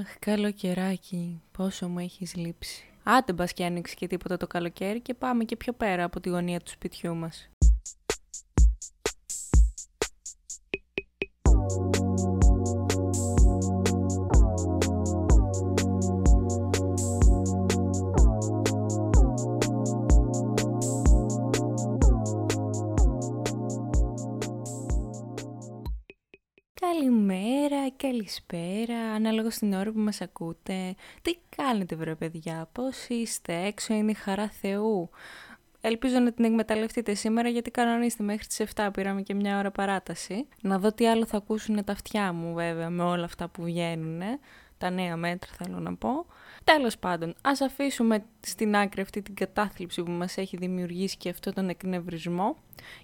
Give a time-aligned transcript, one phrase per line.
[0.00, 2.84] Αχ, καλοκαιράκι, πόσο μου έχεις λείψει.
[3.02, 6.28] Άντε μπας και άνοιξει και τίποτα το καλοκαίρι και πάμε και πιο πέρα από τη
[6.28, 7.50] γωνία του σπιτιού μας.
[28.20, 30.94] Καλησπέρα, ανάλογα στην ώρα που μας ακούτε.
[31.22, 35.10] Τι κάνετε βρε παιδιά, πώς είστε, έξω είναι η χαρά Θεού.
[35.80, 40.46] Ελπίζω να την εκμεταλλευτείτε σήμερα γιατί κανονίστε μέχρι τις 7 πήραμε και μια ώρα παράταση.
[40.60, 44.20] Να δω τι άλλο θα ακούσουν τα αυτιά μου βέβαια με όλα αυτά που βγαίνουν.
[44.78, 46.26] Τα νέα μέτρα θέλω να πω.
[46.64, 51.52] Τέλος πάντων, ας αφήσουμε στην άκρη αυτή την κατάθλιψη που μας έχει δημιουργήσει και αυτό
[51.52, 52.56] τον εκνευρισμό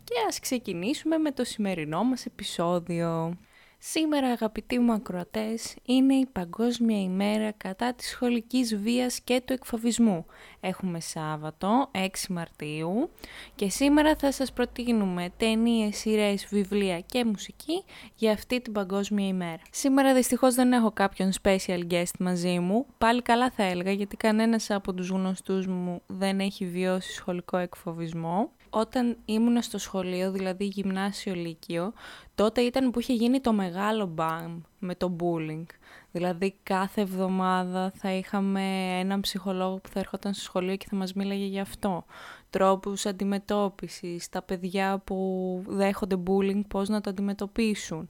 [0.04, 3.36] και ας ξεκινήσουμε με το σημερινό μας επεισόδιο.
[3.78, 10.26] Σήμερα αγαπητοί μου ακροατές είναι η Παγκόσμια ημέρα κατά της σχολικής βίας και του εκφοβισμού.
[10.60, 13.10] Έχουμε Σάββατο 6 Μαρτίου
[13.54, 19.60] και σήμερα θα σας προτείνουμε ταινίες, σειρές, βιβλία και μουσική για αυτή την Παγκόσμια ημέρα.
[19.70, 24.70] Σήμερα δυστυχώς δεν έχω κάποιον special guest μαζί μου, πάλι καλά θα έλεγα γιατί κανένας
[24.70, 31.34] από τους γνωστούς μου δεν έχει βιώσει σχολικό εκφοβισμό όταν ήμουν στο σχολείο, δηλαδή γυμνάσιο
[31.34, 31.92] λύκειο,
[32.34, 35.66] τότε ήταν που είχε γίνει το μεγάλο μπαμ με το bullying.
[36.12, 38.62] Δηλαδή κάθε εβδομάδα θα είχαμε
[38.98, 42.04] έναν ψυχολόγο που θα έρχονταν στο σχολείο και θα μας μίλαγε για αυτό.
[42.50, 48.08] Τρόπους αντιμετώπισης, τα παιδιά που δέχονται bullying, πώς να το αντιμετωπίσουν.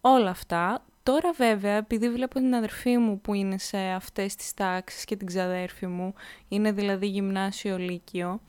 [0.00, 0.84] Όλα αυτά.
[1.04, 5.26] Τώρα βέβαια, επειδή βλέπω την αδερφή μου που είναι σε αυτές τις τάξεις και την
[5.26, 6.14] ξαδέρφη μου,
[6.48, 8.40] είναι δηλαδή γυμνάσιο λύκειο,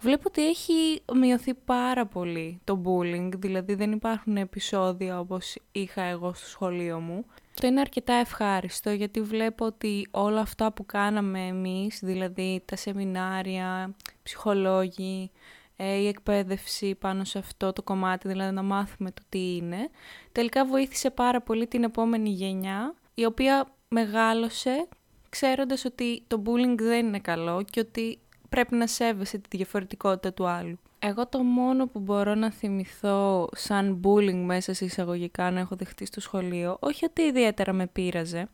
[0.00, 6.32] βλέπω ότι έχει μειωθεί πάρα πολύ το bullying, δηλαδή δεν υπάρχουν επεισόδια όπως είχα εγώ
[6.34, 7.24] στο σχολείο μου.
[7.60, 13.94] Το είναι αρκετά ευχάριστο γιατί βλέπω ότι όλα αυτά που κάναμε εμείς, δηλαδή τα σεμινάρια,
[14.22, 19.90] ψυχολόγοι, ε, η εκπαίδευση πάνω σε αυτό το κομμάτι, δηλαδή να μάθουμε το τι είναι,
[20.32, 24.88] τελικά βοήθησε πάρα πολύ την επόμενη γενιά, η οποία μεγάλωσε
[25.28, 30.46] ξέροντας ότι το bullying δεν είναι καλό και ότι πρέπει να σέβεσαι τη διαφορετικότητα του
[30.46, 30.78] άλλου.
[30.98, 36.06] Εγώ το μόνο που μπορώ να θυμηθώ σαν bullying μέσα σε εισαγωγικά να έχω δεχτεί
[36.06, 38.48] στο σχολείο, όχι ότι ιδιαίτερα με πείραζε,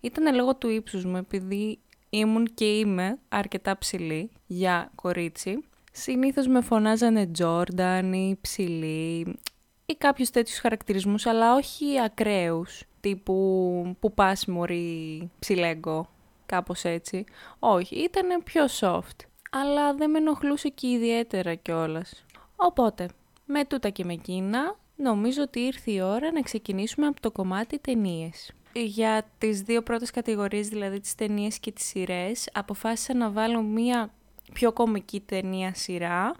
[0.00, 1.78] ήταν λόγω του ύψους μου, επειδή
[2.10, 5.64] ήμουν και είμαι αρκετά ψηλή για κορίτσι.
[5.90, 9.38] Συνήθως με φωνάζανε Jordan ή ψηλή
[9.86, 16.08] ή κάποιους τέτοιους χαρακτηρισμούς, αλλά όχι ακραίους, τύπου που πας μωρή ψηλέγκο,
[16.46, 17.24] κάπως έτσι.
[17.58, 22.24] Όχι, ήταν πιο soft αλλά δεν με ενοχλούσε και ιδιαίτερα κιόλας.
[22.56, 23.08] Οπότε,
[23.46, 27.78] με τούτα και με εκείνα, νομίζω ότι ήρθε η ώρα να ξεκινήσουμε από το κομμάτι
[27.78, 28.52] ταινίες.
[28.72, 34.12] Για τις δύο πρώτες κατηγορίες, δηλαδή τις ταινίες και τις σειρές, αποφάσισα να βάλω μία
[34.52, 36.34] πιο κομική ταινία σειρά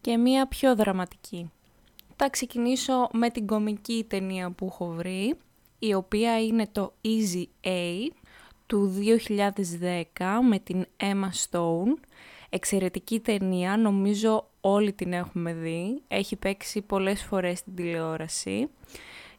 [0.00, 1.50] και μία πιο δραματική.
[2.16, 5.34] Θα ξεκινήσω με την κομική ταινία που έχω βρει,
[5.78, 8.10] η οποία είναι το Easy A
[8.66, 8.94] του
[10.18, 11.94] 2010 με την Emma Stone
[12.54, 16.02] Εξαιρετική ταινία, νομίζω όλοι την έχουμε δει.
[16.08, 18.68] Έχει παίξει πολλές φορές στην τηλεόραση.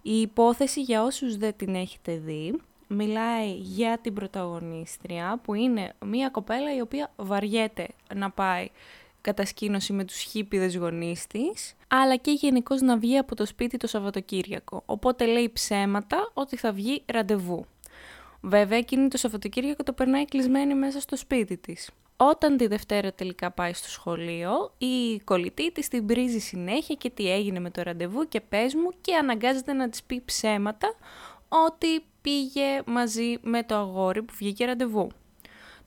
[0.01, 2.53] Η υπόθεση για όσους δεν την έχετε δει
[2.87, 8.69] μιλάει για την πρωταγωνίστρια που είναι μια κοπέλα η οποία βαριέται να πάει
[9.21, 13.87] κατασκήνωση με τους χίπιδες γονείς της, αλλά και γενικώς να βγει από το σπίτι το
[13.87, 14.83] Σαββατοκύριακο.
[14.85, 17.65] Οπότε λέει ψέματα ότι θα βγει ραντεβού.
[18.41, 21.89] Βέβαια, εκείνη το Σαββατοκύριακο το περνάει κλεισμένη μέσα στο σπίτι της.
[22.17, 27.31] Όταν τη Δευτέρα τελικά πάει στο σχολείο, η κολλητή της την πρίζει συνέχεια και τι
[27.31, 30.95] έγινε με το ραντεβού και πες μου και αναγκάζεται να της πει ψέματα
[31.67, 35.09] ότι πήγε μαζί με το αγόρι που βγήκε ραντεβού.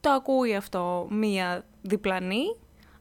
[0.01, 2.45] Το ακούει αυτό μία διπλανή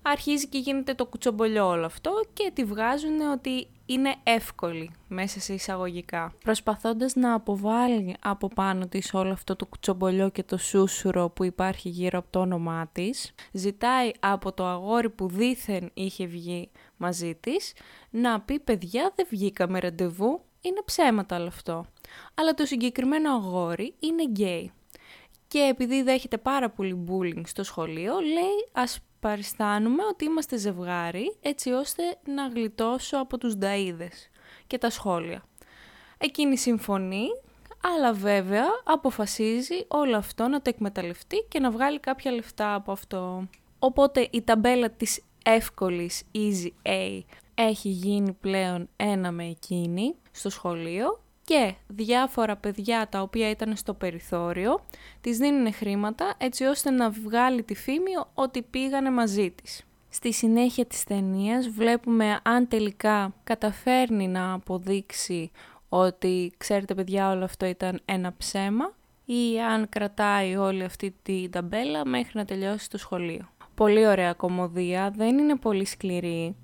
[0.02, 5.54] αρχίζει και γίνεται το κουτσομπολιό όλο αυτό και τη βγάζουν ότι είναι εύκολη μέσα σε
[5.54, 6.34] εισαγωγικά.
[6.44, 11.90] Προσπαθώντας να αποβάλει από πάνω της όλο αυτό το κουτσομπολιό και το σούσουρο που υπάρχει
[11.90, 17.74] γύρω από το όνομά της, ζητάει από το αγόρι που δήθεν είχε βγει μαζί της
[18.10, 21.86] να πει παιδιά δεν βγήκαμε ραντεβού, είναι ψέματα όλο αυτό.
[22.36, 24.72] Αλλά το συγκεκριμένο αγόρι είναι γκέι.
[25.48, 31.72] Και επειδή δέχεται πάρα πολύ bullying στο σχολείο, λέει ας παριστάνουμε ότι είμαστε ζευγάρι έτσι
[31.72, 34.30] ώστε να γλιτώσω από τους νταΐδες
[34.68, 35.44] και τα σχόλια.
[36.18, 37.28] Εκείνη συμφωνεί,
[37.84, 43.48] αλλά βέβαια αποφασίζει όλο αυτό να το εκμεταλλευτεί και να βγάλει κάποια λεφτά από αυτό.
[43.80, 47.22] Οπότε η ταμπέλα της εύκολης Easy A
[47.56, 53.94] έχει γίνει πλέον ένα με εκείνη στο σχολείο και διάφορα παιδιά τα οποία ήταν στο
[53.94, 54.80] περιθώριο
[55.22, 59.84] της δίνουν χρήματα έτσι ώστε να βγάλει τη φήμη ότι πήγανε μαζί της.
[60.10, 65.52] Στη συνέχεια της ταινίας βλέπουμε αν τελικά καταφέρνει να αποδείξει
[65.90, 68.94] ότι ξέρετε παιδιά όλο αυτό ήταν ένα ψέμα
[69.26, 73.50] ή αν κρατάει όλη αυτή την ταμπέλα μέχρι να τελειώσει το σχολείο.
[73.76, 76.56] Πολύ ωραία κομμωδία, δεν είναι πολύ σκληρή,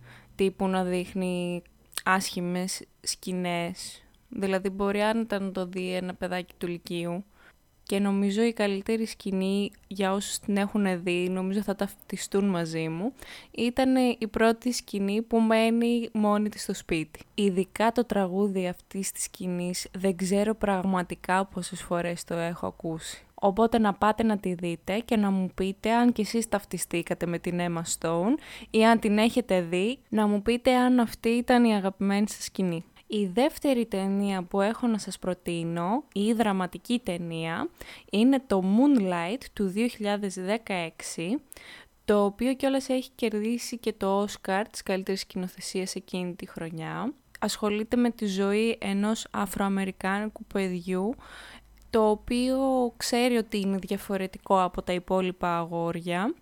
[0.42, 1.62] τύπου να δείχνει
[2.04, 4.04] άσχημες σκηνές.
[4.30, 7.26] Δηλαδή μπορεί αν να το δει ένα παιδάκι του Λυκείου
[7.92, 13.14] και νομίζω η καλύτερη σκηνή για όσους την έχουν δει, νομίζω θα ταυτιστούν μαζί μου,
[13.52, 17.20] ήταν η πρώτη σκηνή που μένει μόνη της στο σπίτι.
[17.34, 23.26] Ειδικά το τραγούδι αυτής της σκηνής δεν ξέρω πραγματικά πόσες φορές το έχω ακούσει.
[23.34, 27.40] Οπότε να πάτε να τη δείτε και να μου πείτε αν κι εσείς ταυτιστήκατε με
[27.40, 28.36] την Emma Stone
[28.70, 32.84] ή αν την έχετε δει, να μου πείτε αν αυτή ήταν η αγαπημένη σας σκηνή.
[33.14, 37.70] Η δεύτερη ταινία που έχω να σας προτείνω, η δραματική ταινία,
[38.12, 41.40] είναι το Moonlight του 2016,
[42.06, 47.14] το οποίο κιόλας έχει κερδίσει και το Oscar της καλύτερης σκηνοθεσίας εκείνη τη χρονιά.
[47.40, 51.16] Ασχολείται με τη ζωή ενός Αφροαμερικάνικου παιδιού,
[51.90, 52.58] το οποίο
[52.98, 56.36] ξέρει ότι είναι διαφορετικό από τα υπόλοιπα αγόρια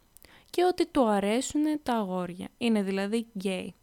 [0.50, 2.48] και ότι του αρέσουν τα αγόρια.
[2.58, 3.74] Είναι δηλαδή γκέι.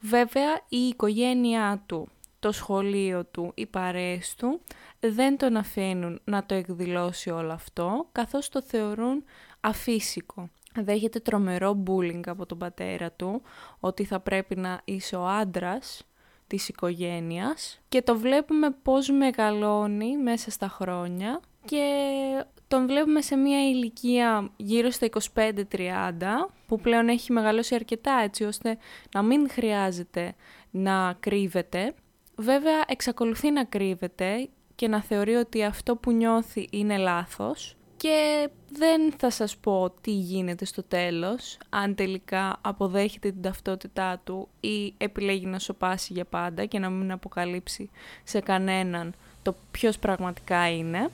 [0.00, 2.08] Βέβαια η οικογένειά του
[2.38, 4.60] το σχολείο του, οι παρέες του,
[5.00, 9.24] δεν τον αφήνουν να το εκδηλώσει όλο αυτό, καθώς το θεωρούν
[9.60, 10.48] αφύσικο.
[10.74, 13.42] Δέχεται τρομερό bullying από τον πατέρα του,
[13.80, 16.02] ότι θα πρέπει να είσαι ο άντρας
[16.46, 21.84] της οικογένειας και το βλέπουμε πώς μεγαλώνει μέσα στα χρόνια και
[22.68, 25.52] τον βλέπουμε σε μια ηλικία γύρω στα 25-30
[26.66, 28.78] που πλέον έχει μεγαλώσει αρκετά έτσι ώστε
[29.14, 30.34] να μην χρειάζεται
[30.70, 31.94] να κρύβεται
[32.40, 39.12] Βέβαια εξακολουθεί να κρύβεται και να θεωρεί ότι αυτό που νιώθει είναι λάθος και δεν
[39.12, 45.46] θα σας πω τι γίνεται στο τέλος, αν τελικά αποδέχεται την ταυτότητά του ή επιλέγει
[45.46, 47.90] να σοπάσει για πάντα και να μην αποκαλύψει
[48.24, 51.10] σε κανέναν το ποιος πραγματικά είναι.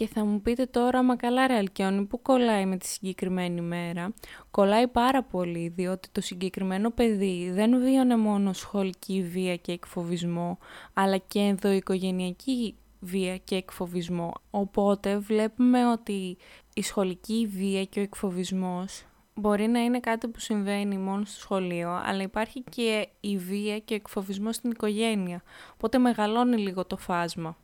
[0.00, 4.14] Και θα μου πείτε τώρα, μα καλά ρε Αλκιόνι, που κολλάει με τη συγκεκριμένη μέρα.
[4.50, 10.58] Κολλάει πάρα πολύ, διότι το συγκεκριμένο παιδί δεν βίωνε μόνο σχολική βία και εκφοβισμό,
[10.94, 14.32] αλλά και ενδοοικογενειακή βία και εκφοβισμό.
[14.50, 16.36] Οπότε βλέπουμε ότι
[16.74, 19.04] η σχολική βία και ο εκφοβισμός
[19.34, 23.92] μπορεί να είναι κάτι που συμβαίνει μόνο στο σχολείο, αλλά υπάρχει και η βία και
[23.92, 25.42] ο εκφοβισμός στην οικογένεια.
[25.74, 27.56] Οπότε μεγαλώνει λίγο το φάσμα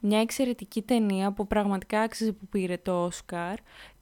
[0.00, 3.54] μια εξαιρετική ταινία που πραγματικά άξιζε που πήρε το Όσκαρ.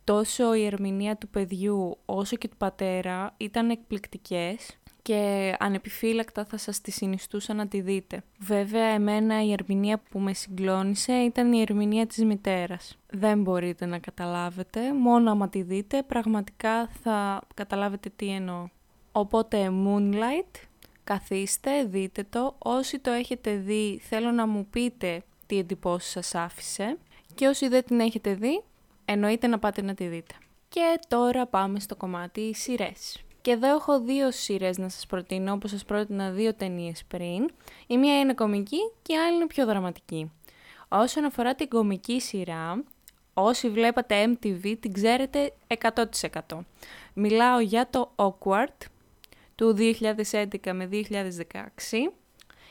[0.04, 4.78] Τόσο η ερμηνεία του παιδιού όσο και του πατέρα ήταν εκπληκτικές
[5.08, 8.22] και ανεπιφύλακτα θα σας τη συνιστούσα να τη δείτε.
[8.38, 12.98] Βέβαια, εμένα η ερμηνεία που με συγκλώνησε ήταν η ερμηνεία της μητέρας.
[13.10, 18.68] Δεν μπορείτε να καταλάβετε, μόνο άμα τη δείτε πραγματικά θα καταλάβετε τι εννοώ.
[19.12, 20.60] Οπότε Moonlight,
[21.04, 22.54] καθίστε, δείτε το.
[22.58, 26.96] Όσοι το έχετε δει θέλω να μου πείτε τι εντυπώσεις σας άφησε
[27.34, 28.62] και όσοι δεν την έχετε δει,
[29.04, 30.34] εννοείται να πάτε να τη δείτε.
[30.68, 33.22] Και τώρα πάμε στο κομμάτι σειρές.
[33.40, 37.50] Και εδώ έχω δύο σειρές να σας προτείνω, όπως σας πρότεινα δύο ταινίες πριν.
[37.86, 40.32] Η μία είναι κομική και η άλλη είναι πιο δραματική.
[40.88, 42.84] Όσον αφορά την κομική σειρά,
[43.34, 46.58] όσοι βλέπατε MTV την ξέρετε 100%.
[47.14, 48.86] Μιλάω για το Awkward
[49.54, 52.12] του 2011 με 2016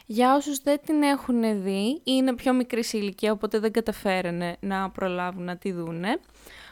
[0.10, 5.44] για όσους δεν την έχουν δει, είναι πιο μικρή ηλικία, οπότε δεν καταφέρανε να προλάβουν
[5.44, 6.20] να τη δούνε.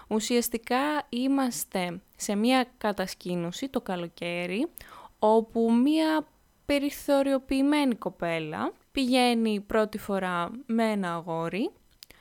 [0.07, 0.77] Ουσιαστικά
[1.09, 4.67] είμαστε σε μια κατασκήνωση το καλοκαίρι,
[5.19, 6.27] όπου μια
[6.65, 11.71] περιθωριοποιημένη κοπέλα πηγαίνει πρώτη φορά με ένα αγόρι,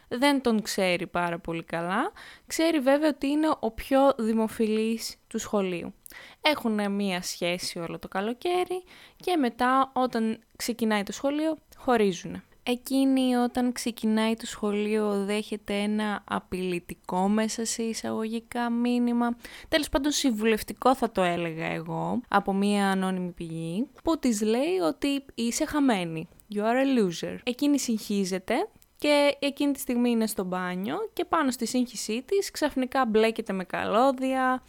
[0.08, 2.12] δεν τον ξέρει πάρα πολύ καλά,
[2.46, 5.94] ξέρει βέβαια ότι είναι ο πιο δημοφιλής του σχολείου
[6.40, 8.84] έχουν μία σχέση όλο το καλοκαίρι
[9.16, 12.42] και μετά όταν ξεκινάει το σχολείο χωρίζουν.
[12.66, 19.36] Εκείνη όταν ξεκινάει το σχολείο δέχεται ένα απειλητικό μέσα σε εισαγωγικά μήνυμα.
[19.68, 25.24] Τέλος πάντων συμβουλευτικό θα το έλεγα εγώ από μία ανώνυμη πηγή που της λέει ότι
[25.34, 26.28] είσαι χαμένη.
[26.54, 27.38] You are a loser.
[27.42, 28.68] Εκείνη συγχύζεται
[29.04, 33.64] και εκείνη τη στιγμή είναι στο μπάνιο και πάνω στη σύγχυσή της ξαφνικά μπλέκεται με
[33.64, 34.62] καλώδια,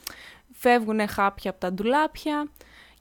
[0.52, 2.52] φεύγουν χάπια από τα ντουλάπια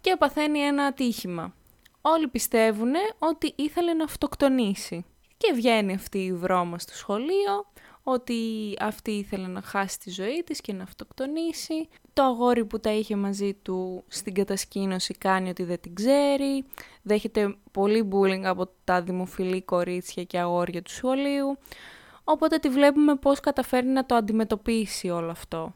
[0.01, 1.55] και παθαίνει ένα ατύχημα.
[2.01, 5.05] Όλοι πιστεύουν ότι ήθελε να αυτοκτονήσει.
[5.37, 7.67] Και βγαίνει αυτή η βρώμα στο σχολείο,
[8.05, 8.35] ότι
[8.81, 11.89] αυτή ήθελε να χάσει τη ζωή της και να αυτοκτονήσει.
[12.13, 16.65] Το αγόρι που τα είχε μαζί του στην κατασκήνωση κάνει ότι δεν την ξέρει.
[17.03, 21.59] Δέχεται πολύ bullying από τα δημοφιλή κορίτσια και αγόρια του σχολείου.
[22.25, 25.75] Οπότε τη βλέπουμε πώς καταφέρει να το αντιμετωπίσει όλο αυτό.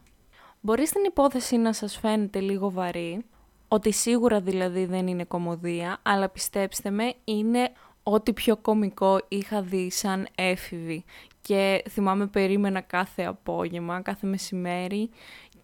[0.61, 3.25] Μπορείς στην υπόθεση να σας φαίνεται λίγο βαρύ,
[3.67, 7.71] ότι σίγουρα δηλαδή δεν είναι κομμωδία, αλλά πιστέψτε με είναι
[8.03, 11.03] ό,τι πιο κομικό είχα δει σαν έφηβη.
[11.49, 15.09] Και θυμάμαι περίμενα κάθε απόγευμα, κάθε μεσημέρι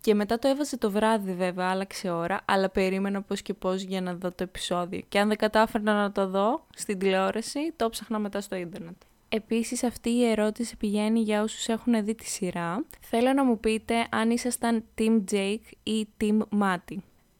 [0.02, 4.02] και μετά το έβαζε το βράδυ βέβαια, άλλαξε ώρα, αλλά περίμενα πώς και πώς για
[4.02, 5.02] να δω το επεισόδιο.
[5.10, 8.96] Και αν δεν κατάφερνα να το δω στην τηλεόραση, το ψάχνα μετά στο ίντερνετ.
[9.30, 12.86] Επίσης αυτή η ερώτηση πηγαίνει για όσους έχουν δει τη σειρά.
[13.00, 16.98] Θέλω να μου πείτε αν ήσασταν Team Jake ή Team Matty.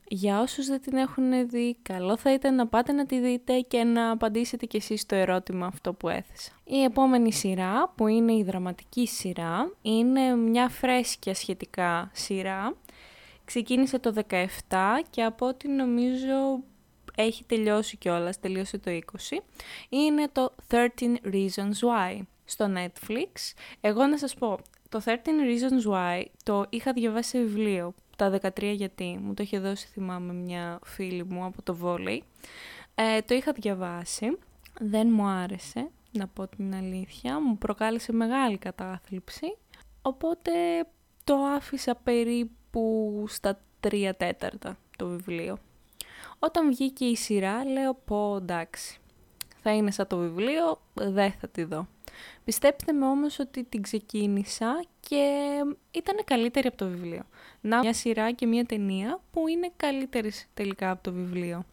[0.08, 3.84] Για όσους δεν την έχουν δει, καλό θα ήταν να πάτε να τη δείτε και
[3.84, 6.52] να απαντήσετε κι εσείς το ερώτημα αυτό που έθεσα.
[6.64, 12.76] Η επόμενη σειρά, που είναι η δραματική σειρά, είναι μια φρέσκια σχετικά σειρά.
[13.46, 14.46] Ξεκίνησε το 17
[15.10, 16.64] και από ό,τι νομίζω
[17.16, 19.42] έχει τελειώσει κιόλας, τελείωσε το 20.
[19.90, 20.86] Είναι το 13
[21.34, 23.54] Reasons Why στο Netflix.
[23.82, 24.60] Εγώ να σας πω,
[24.90, 29.60] το 13 Reasons Why το είχα διαβάσει σε βιβλίο τα 13 γιατί μου το είχε
[29.60, 32.24] δώσει θυμάμαι μια φίλη μου από το βόλεϊ.
[32.96, 34.38] Ε, το είχα διαβάσει,
[34.80, 39.58] δεν μου άρεσε να πω την αλήθεια, μου προκάλεσε μεγάλη κατάθλιψη,
[40.02, 40.52] οπότε
[41.24, 45.58] το άφησα περίπου στα 3 τέταρτα το βιβλίο.
[46.40, 49.00] Όταν βγήκε η σειρά λέω πω εντάξει,
[49.62, 51.88] θα είναι σαν το βιβλίο, δεν θα τη δω.
[52.44, 55.40] Πιστέψτε με όμως ότι την ξεκίνησα και
[55.92, 57.24] ήταν καλύτερη από το βιβλίο.
[57.62, 61.66] Να μια σειρά και μια ταινία που είναι καλύτερη τελικά από το βιβλίο.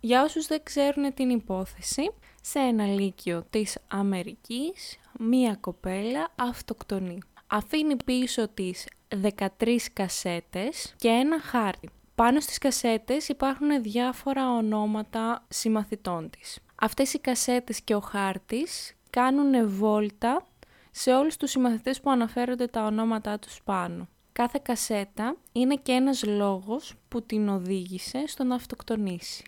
[0.00, 2.10] Για όσους δεν ξέρουν την υπόθεση,
[2.40, 7.18] σε ένα λύκειο της Αμερικής, μία κοπέλα αυτοκτονεί.
[7.46, 11.90] Αφήνει πίσω της 13 κασέτες και ένα χάρτη.
[12.14, 16.58] Πάνω στις κασέτες υπάρχουν διάφορα ονόματα συμμαθητών της.
[16.74, 20.46] Αυτές οι κασέτες και ο χάρτης κάνουν βόλτα
[20.90, 24.08] σε όλους τους συμμαθητές που αναφέρονται τα ονόματά τους πάνω.
[24.32, 29.44] Κάθε κασέτα είναι και ένας λόγος που την οδήγησε στο να αυτοκτονήσει.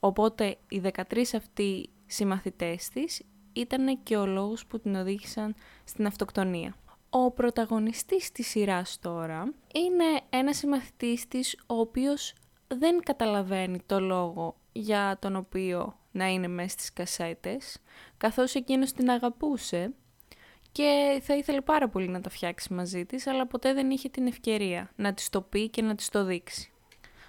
[0.00, 6.74] Οπότε οι 13 αυτοί συμμαθητές της ήταν και ο λόγος που την οδήγησαν στην αυτοκτονία.
[7.10, 12.34] Ο πρωταγωνιστής της σειράς τώρα είναι ένας συμμαθητής της ο οποίος
[12.68, 17.78] δεν καταλαβαίνει το λόγο για τον οποίο να είναι μέσα στις κασέτες,
[18.16, 19.92] καθώς εκείνος την αγαπούσε
[20.72, 24.26] και θα ήθελε πάρα πολύ να τα φτιάξει μαζί της, αλλά ποτέ δεν είχε την
[24.26, 26.70] ευκαιρία να της το πει και να της το δείξει.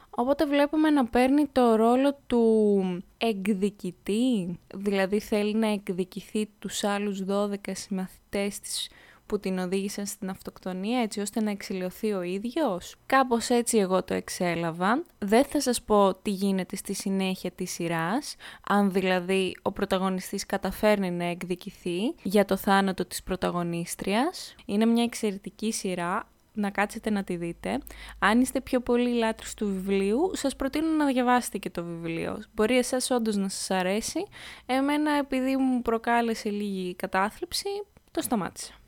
[0.10, 7.56] Οπότε βλέπουμε να παίρνει το ρόλο του εκδικητή, δηλαδή θέλει να εκδικηθεί τους άλλους 12
[7.72, 8.90] συμμαθητές της
[9.32, 12.96] που την οδήγησαν στην αυτοκτονία έτσι ώστε να εξηλαιωθεί ο ίδιος.
[13.06, 15.04] Κάπως έτσι εγώ το εξέλαβα.
[15.20, 18.36] Δεν θα σας πω τι γίνεται στη συνέχεια της σειράς,
[18.68, 24.56] αν δηλαδή ο πρωταγωνιστής καταφέρνει να εκδικηθεί για το θάνατο της πρωταγωνίστριας.
[24.66, 27.80] Είναι μια εξαιρετική σειρά, να κάτσετε να τη δείτε.
[28.20, 32.42] Αν είστε πιο πολύ λάτρεις του βιβλίου, σας προτείνω να διαβάσετε και το βιβλίο.
[32.54, 34.26] Μπορεί εσάς όντως να σας αρέσει.
[34.66, 37.70] Εμένα επειδή μου προκάλεσε λίγη κατάθλιψη,
[38.12, 38.81] το σταμάτησα.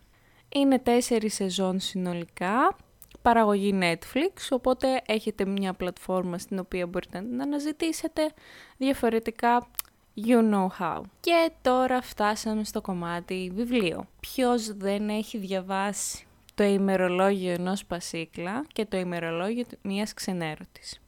[0.55, 2.75] Είναι τέσσερις σεζόν συνολικά,
[3.21, 8.31] παραγωγή Netflix, οπότε έχετε μια πλατφόρμα στην οποία μπορείτε να αναζητήσετε
[8.77, 9.67] διαφορετικά
[10.27, 11.01] you know how.
[11.19, 14.07] Και τώρα φτάσαμε στο κομμάτι βιβλίο.
[14.19, 21.01] Ποιος δεν έχει διαβάσει το ημερολόγιο ενός Πασίκλα και το ημερολόγιο μιας ξενέρωτης;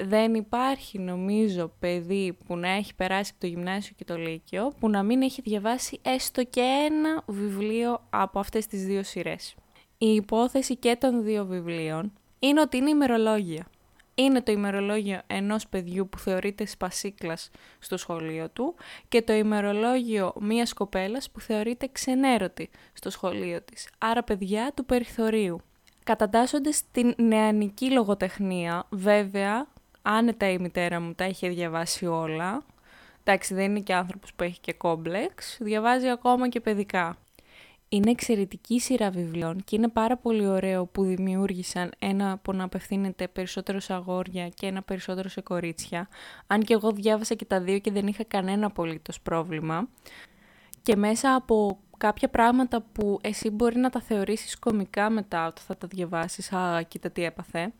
[0.00, 4.88] Δεν υπάρχει νομίζω παιδί που να έχει περάσει από το γυμνάσιο και το λύκειο που
[4.88, 9.54] να μην έχει διαβάσει έστω και ένα βιβλίο από αυτές τις δύο σειρές.
[9.98, 13.66] Η υπόθεση και των δύο βιβλίων είναι ότι είναι ημερολόγια.
[14.14, 18.74] Είναι το ημερολόγιο ενός παιδιού που θεωρείται σπασίκλας στο σχολείο του
[19.08, 23.88] και το ημερολόγιο μιας κοπέλας που θεωρείται ξενέρωτη στο σχολείο της.
[23.98, 25.60] Άρα παιδιά του περιθωρίου.
[26.04, 29.66] Κατατάσσονται στην νεανική λογοτεχνία, βέβαια
[30.08, 32.62] άνετα η μητέρα μου τα είχε διαβάσει όλα.
[33.24, 37.16] Εντάξει, δεν είναι και άνθρωπος που έχει και κόμπλεξ, διαβάζει ακόμα και παιδικά.
[37.88, 43.28] Είναι εξαιρετική σειρά βιβλίων και είναι πάρα πολύ ωραίο που δημιούργησαν ένα που να απευθύνεται
[43.28, 46.08] περισσότερο σε αγόρια και ένα περισσότερο σε κορίτσια.
[46.46, 49.88] Αν και εγώ διάβασα και τα δύο και δεν είχα κανένα απολύτως πρόβλημα.
[50.82, 55.76] Και μέσα από κάποια πράγματα που εσύ μπορεί να τα θεωρήσεις κομικά μετά όταν θα
[55.76, 57.72] τα διαβάσεις, α, κοίτα τι έπαθε,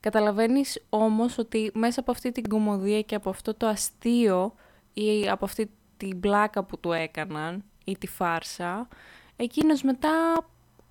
[0.00, 4.54] Καταλαβαίνεις όμως ότι μέσα από αυτή την κομμωδία και από αυτό το αστείο
[4.92, 8.88] ή από αυτή την πλάκα που του έκαναν ή τη φάρσα,
[9.36, 10.46] εκείνος μετά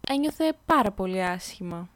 [0.07, 1.89] ένιωθε πάρα πολύ άσχημα.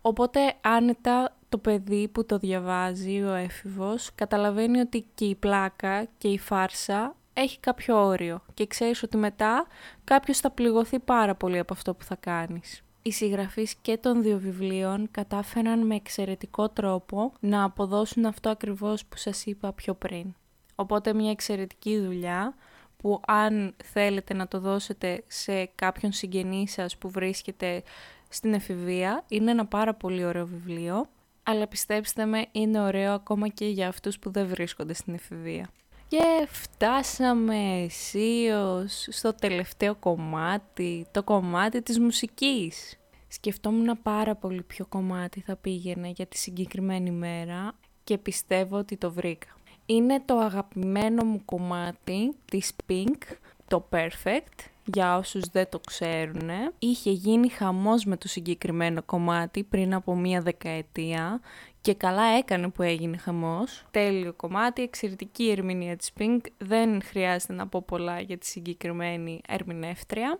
[0.00, 6.28] Οπότε άνετα το παιδί που το διαβάζει, ο έφηβος, καταλαβαίνει ότι και η πλάκα και
[6.28, 9.66] η φάρσα έχει κάποιο όριο και ξέρεις ότι μετά
[10.04, 12.82] κάποιος θα πληγωθεί πάρα πολύ από αυτό που θα κάνεις.
[13.06, 19.16] Οι συγγραφείς και των δύο βιβλίων κατάφεραν με εξαιρετικό τρόπο να αποδώσουν αυτό ακριβώς που
[19.16, 20.34] σας είπα πιο πριν.
[20.74, 22.54] Οπότε μια εξαιρετική δουλειά
[22.96, 27.82] που αν θέλετε να το δώσετε σε κάποιον συγγενή σας που βρίσκεται
[28.28, 31.08] στην εφηβεία, είναι ένα πάρα πολύ ωραίο βιβλίο,
[31.42, 35.68] αλλά πιστέψτε με είναι ωραίο ακόμα και για αυτούς που δεν βρίσκονται στην εφηβεία.
[36.08, 42.98] Και φτάσαμε αισίως στο τελευταίο κομμάτι, το κομμάτι της μουσικής.
[43.28, 47.72] Σκεφτόμουν πάρα πολύ ποιο κομμάτι θα πήγαινε για τη συγκεκριμένη μέρα
[48.04, 49.48] και πιστεύω ότι το βρήκα.
[49.86, 53.22] Είναι το αγαπημένο μου κομμάτι της Pink,
[53.68, 56.50] το Perfect, για όσους δεν το ξέρουν.
[56.78, 61.40] Είχε γίνει χαμός με το συγκεκριμένο κομμάτι πριν από μία δεκαετία
[61.86, 63.84] και καλά έκανε που έγινε χαμός.
[63.90, 70.38] Τέλειο κομμάτι, εξαιρετική ερμηνεία της Pink, δεν χρειάζεται να πω πολλά για τη συγκεκριμένη ερμηνεύτρια.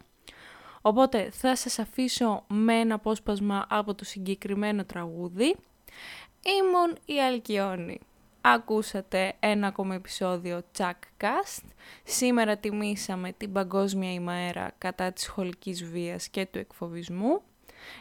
[0.80, 5.56] Οπότε θα σας αφήσω με ένα απόσπασμα από το συγκεκριμένο τραγούδι.
[6.60, 8.00] Ήμουν η Αλκιόνη.
[8.40, 10.62] Ακούσατε ένα ακόμα επεισόδιο
[11.20, 11.64] Cast.
[12.04, 17.42] Σήμερα τιμήσαμε την Παγκόσμια ημέρα κατά της σχολικής βίας και του εκφοβισμού.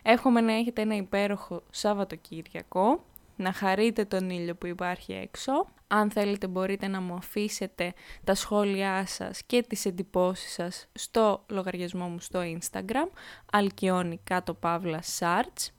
[0.02, 3.04] Εύχομαι να έχετε ένα υπέροχο Σαββατοκύριακο,
[3.36, 5.68] να χαρείτε τον ήλιο που υπάρχει έξω.
[5.88, 12.08] Αν θέλετε μπορείτε να μου αφήσετε τα σχόλιά σας και τις εντυπώσεις σας στο λογαριασμό
[12.08, 13.10] μου στο Instagram,
[13.51, 15.70] αλκιόνι κάτω παύλα search.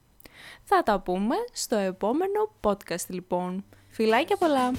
[0.62, 3.64] Θα τα πούμε στο επόμενο podcast λοιπόν.
[3.88, 4.72] Φιλάκια πολλά!